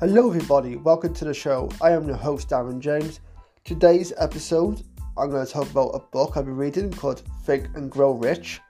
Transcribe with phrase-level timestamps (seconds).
[0.00, 0.76] Hello, everybody.
[0.76, 1.68] Welcome to the show.
[1.82, 3.18] I am your host, Darren James.
[3.64, 4.84] Today's episode,
[5.16, 8.60] I'm going to talk about a book I've been reading called Think and Grow Rich.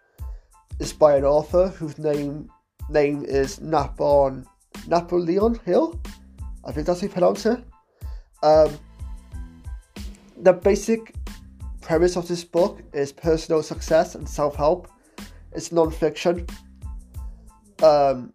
[0.81, 2.49] It's by an author whose name
[2.89, 4.47] name is Napon
[4.87, 6.01] Napoleon Hill.
[6.65, 7.63] I think that's how you pronounce it.
[8.43, 8.79] Um,
[10.39, 11.15] the basic
[11.83, 14.91] premise of this book is personal success and self help.
[15.53, 16.47] It's non fiction.
[17.83, 18.33] Um,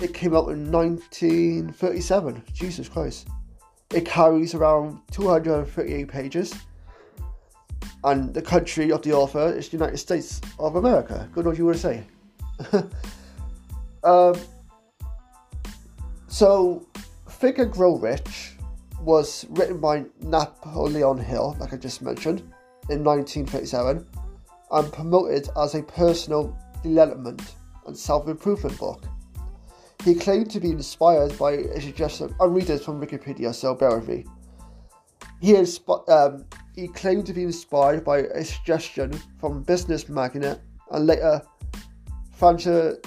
[0.00, 2.42] it came out in 1937.
[2.52, 3.28] Jesus Christ.
[3.92, 6.54] It carries around 238 pages.
[8.04, 11.28] And the country of the author is the United States of America.
[11.32, 12.04] Good want to say.
[14.04, 14.34] um,
[16.28, 16.86] so,
[17.40, 18.52] and Grow Rich
[19.00, 22.40] was written by Napoleon Hill, like I just mentioned,
[22.90, 24.06] in 1937,
[24.70, 27.54] and promoted as a personal development
[27.86, 29.02] and self improvement book.
[30.04, 32.34] He claimed to be inspired by a suggestion.
[32.40, 34.24] I'll read this from Wikipedia, so bear with me.
[35.40, 40.58] He, insp- um, he claimed to be inspired by a suggestion from business magnate
[40.90, 41.42] and later
[42.32, 42.98] Francis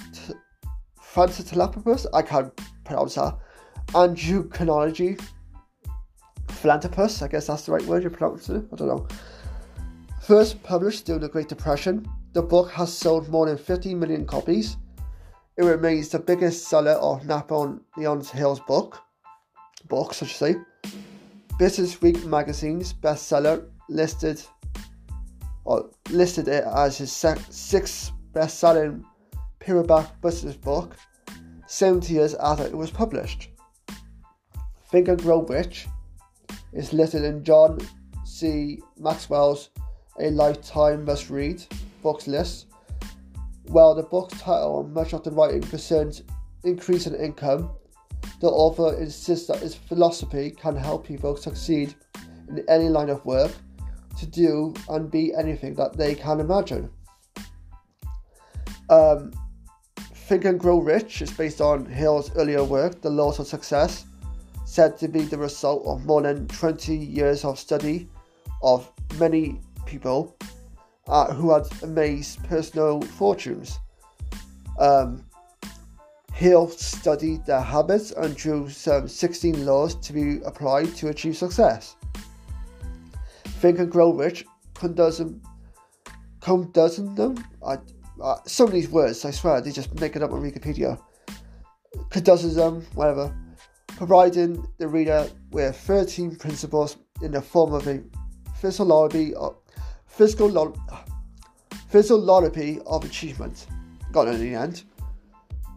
[1.49, 2.53] Telepopus, I can't
[2.83, 3.37] pronounce that,
[3.93, 5.17] Carnegie,
[6.47, 9.07] Philanthropus, I guess that's the right word you pronounce it, I don't know.
[10.21, 14.77] First published during the Great Depression, the book has sold more than 15 million copies
[15.57, 17.81] it remains the biggest seller of Napoleon
[18.33, 19.01] Hill's book,
[19.87, 20.55] books, I should say.
[21.59, 24.41] Business Week magazine's bestseller listed
[25.65, 29.05] or listed it as his sixth best-selling
[29.59, 30.95] paperback business book
[31.67, 33.49] 70 years after it was published.
[34.89, 35.87] Think and Grow Rich
[36.73, 37.79] is listed in John
[38.25, 38.79] C.
[38.97, 39.69] Maxwell's
[40.19, 41.63] A Lifetime Must Read
[42.01, 42.67] books list
[43.67, 46.23] while the book's title and much of the writing concerns
[46.63, 47.71] increase in income,
[48.39, 51.95] the author insists that his philosophy can help people succeed
[52.49, 53.51] in any line of work,
[54.19, 56.89] to do and be anything that they can imagine.
[58.89, 59.31] Um,
[59.97, 64.05] Think and Grow Rich is based on Hill's earlier work, The Laws of Success,
[64.65, 68.09] said to be the result of more than 20 years of study
[68.61, 70.37] of many people
[71.07, 73.79] uh, who had amazed personal fortunes.
[74.79, 75.25] Um,
[76.33, 81.95] Hill studied their habits and drew some 16 laws to be applied to achieve success.
[83.59, 85.39] Think and Grow Rich condozen,
[86.39, 87.35] condozen them.
[87.65, 87.77] I,
[88.45, 90.99] some of these words, I swear, they just make it up on Wikipedia.
[92.09, 93.35] Condozen them, whatever,
[93.87, 98.01] providing the reader with 13 principles in the form of a
[98.59, 99.57] physiology of,
[100.21, 100.77] physical
[101.89, 103.65] physiology of achievement.
[104.11, 104.83] Got it in the end.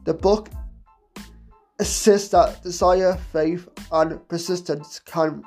[0.05, 0.50] The book
[1.78, 5.43] assists that desire, faith, and persistence can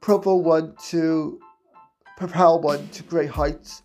[0.00, 1.40] propel one to
[2.16, 3.82] propel one to great heights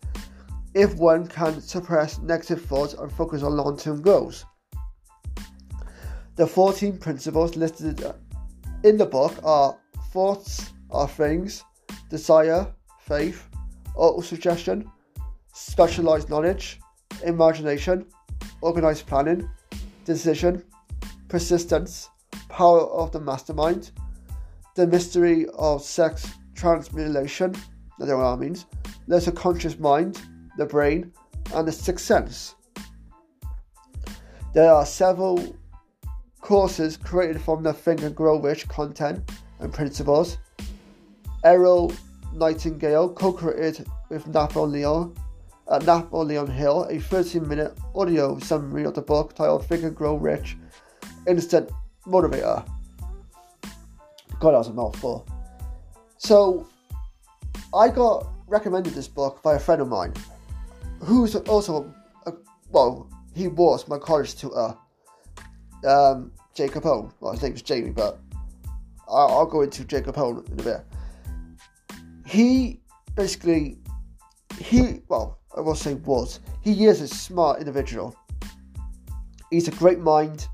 [0.74, 4.44] if one can suppress negative thoughts and focus on long-term goals.
[6.36, 8.00] The 14 principles listed
[8.84, 9.76] in the book are
[10.12, 11.64] thoughts are things,
[12.10, 13.49] desire, faith,
[14.00, 14.90] auto-suggestion,
[15.52, 16.80] specialized knowledge,
[17.24, 18.06] imagination,
[18.62, 19.48] organized planning,
[20.04, 20.64] decision,
[21.28, 22.08] persistence,
[22.48, 23.92] power of the mastermind,
[24.74, 28.66] the mystery of sex transmutation, I don't know what that means,
[29.06, 30.20] there's a conscious mind,
[30.56, 31.12] the brain,
[31.54, 32.54] and the sixth sense.
[34.54, 35.56] There are several
[36.40, 40.38] courses created from the Think and Grow Rich content and principles.
[41.44, 41.92] Earl
[42.32, 45.14] Nightingale co-created with Napoleon,
[45.68, 50.56] uh, Napoleon Hill a 13-minute audio summary of the book titled Think and Grow Rich,
[51.26, 51.70] Instant
[52.06, 52.66] Motivator.
[54.38, 55.26] God, that was a mouthful.
[56.18, 56.68] So,
[57.74, 60.14] I got recommended this book by a friend of mine,
[61.00, 61.92] who's also,
[62.26, 62.32] a,
[62.70, 64.76] well, he was my college tutor,
[65.86, 67.12] um, Jacob Owen.
[67.20, 68.20] Well, his name is Jamie, but
[69.08, 70.84] I'll, go into Jacob Owen in a bit
[72.30, 72.80] he
[73.16, 73.76] basically
[74.58, 78.14] he well I will say was he is a smart individual.
[79.50, 80.46] He's a great mind,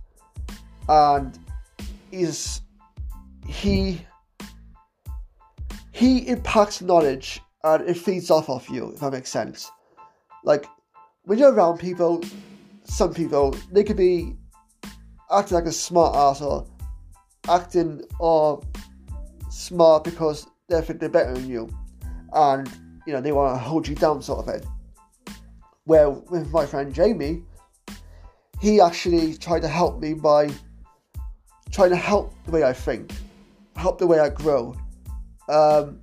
[0.88, 1.38] and
[2.10, 2.62] he's
[3.46, 4.00] he
[5.92, 9.70] he impacts knowledge and it feeds off of you if that makes sense.
[10.44, 10.64] Like
[11.24, 12.24] when you're around people,
[12.84, 14.34] some people they could be
[15.30, 16.66] acting like a smart ass or
[17.46, 18.62] acting or
[19.50, 21.68] smart because they think they're better than you,
[22.32, 22.70] and
[23.06, 24.70] you know they want to hold you down, sort of thing.
[25.84, 27.42] Where with my friend Jamie,
[28.60, 30.50] he actually tried to help me by
[31.70, 33.12] trying to help the way I think,
[33.76, 34.74] help the way I grow,
[35.48, 36.00] um,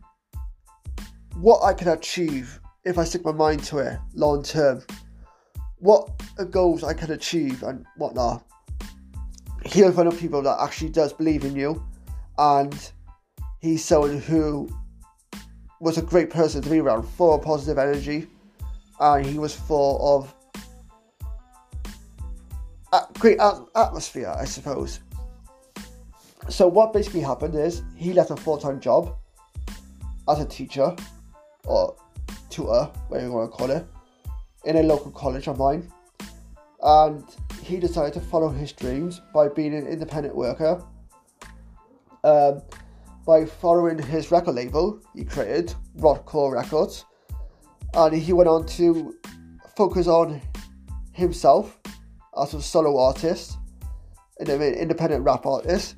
[1.35, 4.81] what I can achieve if I stick my mind to it long term,
[5.79, 6.09] what
[6.51, 8.45] goals I can achieve and whatnot.
[9.65, 11.83] Here's one of people that actually does believe in you,
[12.37, 12.91] and
[13.63, 14.69] he's someone who
[15.79, 18.27] was a great person to be around, full of positive energy,
[18.99, 20.35] and he was full of
[23.19, 24.99] great atmosphere, I suppose.
[26.49, 29.15] So what basically happened is he left a full-time job
[30.27, 30.93] as a teacher
[31.65, 31.95] or
[32.49, 33.87] tutor, whatever you want to call it,
[34.65, 35.89] in a local college of mine,
[36.81, 37.23] and
[37.63, 40.83] he decided to follow his dreams by being an independent worker.
[42.25, 42.61] Um,
[43.25, 47.05] by following his record label he created, Rockcore Records,
[47.93, 49.15] and he went on to
[49.75, 50.41] focus on
[51.13, 51.79] himself
[52.41, 53.57] as a solo artist
[54.39, 55.95] and an independent rap artist,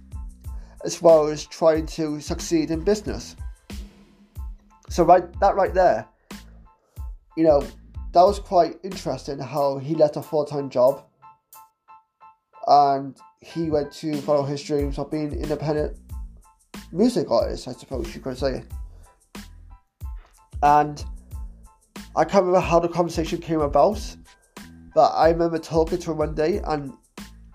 [0.84, 3.36] as well as trying to succeed in business.
[4.90, 6.08] So right that right there,
[7.36, 7.62] you know,
[8.14, 11.04] that was quite interesting how he left a full time job
[12.68, 15.98] and he went to follow his dreams of being independent
[16.96, 18.64] music artist, I suppose you could say.
[20.64, 21.04] And
[22.16, 24.00] I can't remember how the conversation came about,
[24.94, 26.94] but I remember talking to him one day and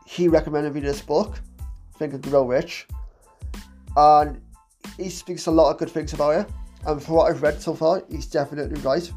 [0.07, 1.41] he recommended me this book,
[1.99, 2.87] Think and Grow Rich.
[3.97, 4.41] And
[4.97, 6.53] he speaks a lot of good things about it.
[6.87, 9.11] And for what I've read so far, he's definitely right.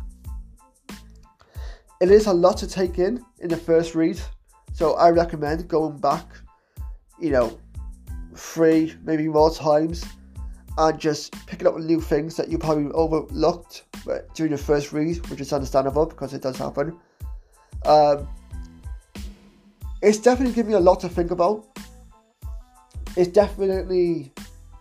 [2.02, 4.20] It is a lot to take in in the first read,
[4.74, 6.25] so I recommend going back,
[7.20, 7.58] you know,
[8.35, 10.03] three, maybe more times,
[10.77, 13.83] and just picking up new things that you probably overlooked
[14.33, 16.97] during your first read, which is understandable because it does happen.
[17.85, 18.27] Um,
[20.01, 21.65] it's definitely given me a lot to think about.
[23.15, 24.33] It's definitely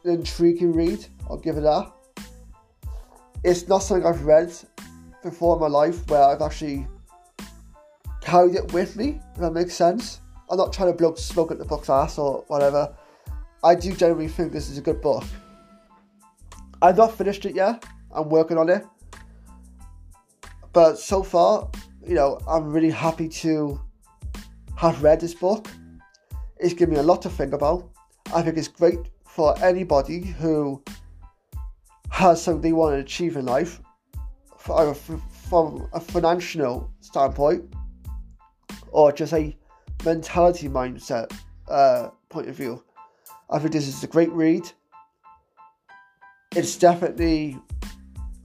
[0.05, 1.93] an intriguing read, I'll give it that.
[3.45, 4.53] It's not something I've read
[5.23, 6.87] before in my life where I've actually
[8.21, 10.21] carried it with me, if that makes sense.
[10.51, 12.95] I'm not trying to blow smoke at the book's ass or whatever.
[13.65, 15.25] I do generally think this is a good book.
[16.81, 17.85] I've not finished it yet.
[18.11, 18.85] I'm working on it.
[20.73, 21.71] But so far,
[22.05, 23.81] you know, I'm really happy to
[24.77, 25.69] have read this book.
[26.59, 27.89] It's given me a lot to think about.
[28.35, 30.83] I think it's great for anybody who
[32.11, 33.81] has something they want to achieve in life,
[34.59, 37.73] from a financial standpoint,
[38.91, 39.57] or just a
[40.05, 41.33] mentality mindset
[41.69, 42.83] uh, point of view.
[43.53, 44.63] I think this is a great read.
[46.57, 47.59] It's definitely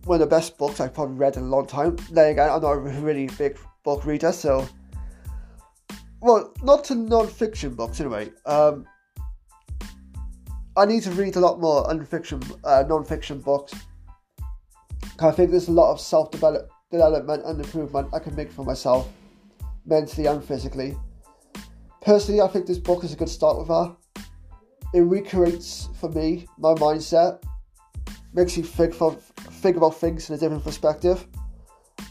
[0.04, 1.96] one of the best books I've probably read in a long time.
[2.12, 4.68] Then again, I'm not a really big book reader, so
[6.20, 8.32] well, not to non-fiction books anyway.
[8.46, 8.86] Um,
[10.76, 13.74] I need to read a lot more non-fiction, uh, non-fiction books.
[15.20, 19.08] I think there's a lot of self-development and improvement I can make for myself,
[19.86, 20.98] mentally and physically.
[22.02, 23.96] Personally, I think this book is a good start with that
[24.94, 27.44] it recreates for me my mindset,
[28.34, 31.28] makes me think for, think about things in a different perspective,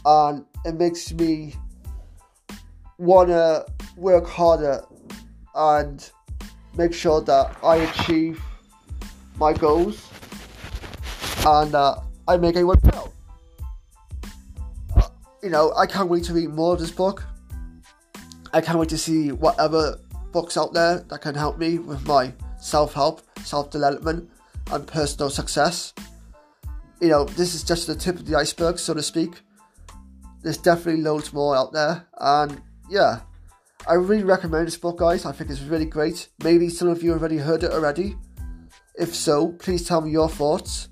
[0.05, 1.55] and it makes me
[2.97, 3.65] want to
[3.95, 4.83] work harder
[5.55, 6.11] and
[6.75, 8.41] make sure that I achieve
[9.37, 10.07] my goals
[11.45, 13.11] and uh, I make everyone proud.
[15.41, 17.23] You know, I can't wait to read more of this book.
[18.53, 19.99] I can't wait to see whatever
[20.31, 22.33] books out there that can help me with my
[22.67, 24.29] self help, self development,
[24.71, 25.93] and personal success.
[26.99, 29.41] You know, this is just the tip of the iceberg, so to speak.
[30.43, 33.21] There's definitely loads more out there, and yeah,
[33.87, 35.25] I really recommend this book, guys.
[35.25, 36.27] I think it's really great.
[36.43, 38.15] Maybe some of you have already heard it already.
[38.95, 40.89] If so, please tell me your thoughts.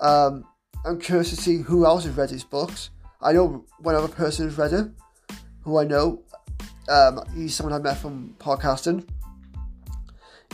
[0.00, 0.44] Um,
[0.84, 2.90] I'm curious to see who else has read these books.
[3.20, 4.86] I know one other person has read it,
[5.60, 6.22] who I know.
[6.88, 9.06] Um, he's someone I met from podcasting.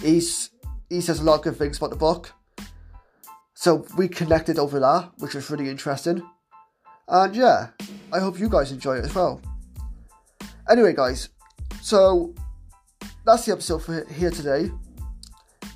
[0.01, 0.51] He's
[0.89, 2.33] he says a lot of good things about the book.
[3.55, 6.23] So we connected over that, which was really interesting.
[7.09, 7.71] And yeah,
[8.13, 9.41] I hope you guys enjoy it as well.
[10.71, 11.31] Anyway, guys,
[11.81, 12.35] so
[13.25, 14.71] that's the episode for here today.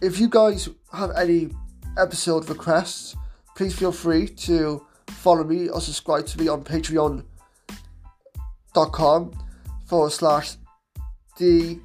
[0.01, 1.51] If you guys have any
[1.99, 3.17] episode requests,
[3.57, 7.25] please feel free to follow me or subscribe to me on patreon.com
[9.87, 10.57] forward slash
[11.37, 11.83] d.j.m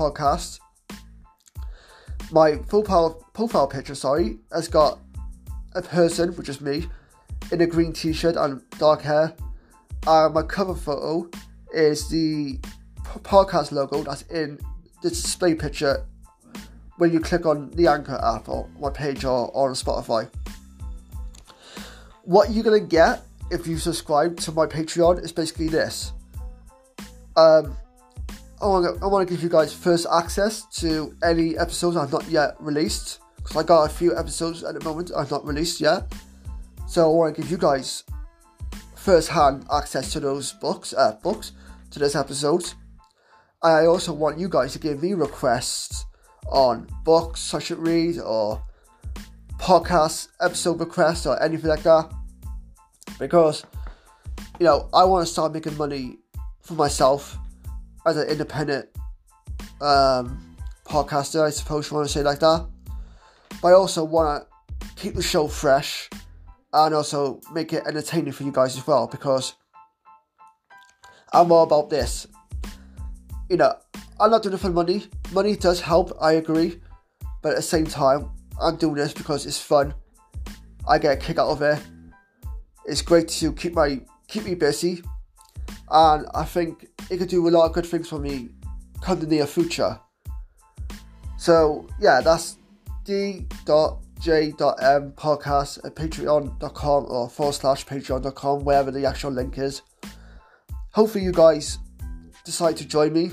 [0.00, 0.60] podcast.
[2.32, 4.98] My full profile picture, sorry, has got
[5.74, 6.86] a person, which is me,
[7.52, 9.34] in a green t-shirt and dark hair.
[10.06, 11.28] And my cover photo
[11.74, 12.58] is the
[13.04, 14.58] podcast logo that's in
[15.02, 16.06] the display picture
[16.96, 20.30] when you click on the Anchor app or my page or, or on Spotify.
[22.24, 26.12] What you're gonna get if you subscribe to my Patreon is basically this.
[27.36, 27.76] Um,
[28.62, 33.20] I want to give you guys first access to any episodes I've not yet released
[33.36, 36.12] because I got a few episodes at the moment I've not released yet.
[36.86, 38.04] So I want to give you guys
[38.96, 41.52] first hand access to those books, uh, books
[41.92, 42.74] to those episodes.
[43.62, 46.04] I also want you guys to give me requests
[46.50, 48.62] on books I should read or
[49.58, 52.10] podcast episode requests or anything like that
[53.18, 53.64] because
[54.58, 56.18] you know I want to start making money
[56.62, 57.38] for myself
[58.06, 58.88] as an independent
[59.80, 62.66] um, podcaster, I suppose you want to say like that.
[63.62, 64.44] But I also want
[64.80, 66.08] to keep the show fresh
[66.72, 69.54] and also make it entertaining for you guys as well because
[71.32, 72.26] I'm all about this.
[73.48, 73.74] You know,
[74.18, 75.06] I'm not doing it for money.
[75.32, 76.80] Money does help, I agree.
[77.42, 78.30] But at the same time,
[78.60, 79.94] I'm doing this because it's fun.
[80.88, 81.80] I get a kick out of it.
[82.86, 85.02] It's great to keep my keep me busy.
[85.90, 88.48] And I think it could do a lot of good things for me
[89.00, 89.98] come the near future.
[91.36, 92.56] So yeah, that's
[93.04, 99.82] d.j.m podcast at patreon.com or forward slash patreon.com, wherever the actual link is.
[100.92, 101.78] Hopefully you guys
[102.44, 103.30] decide to join me.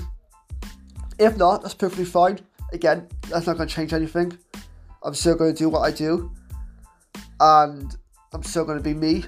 [1.18, 2.38] If not, that's perfectly fine.
[2.72, 4.38] Again, that's not going to change anything.
[5.02, 6.32] I'm still going to do what I do.
[7.40, 7.96] And
[8.32, 9.24] I'm still going to be me.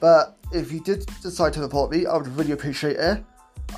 [0.00, 3.24] But if you did decide to support me, I would really appreciate it.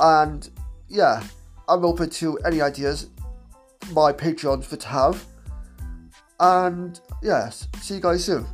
[0.00, 0.48] And
[0.88, 1.22] yeah,
[1.68, 3.08] I'm open to any ideas
[3.92, 5.24] my Patreons would have.
[6.40, 8.46] And yes, see you guys soon.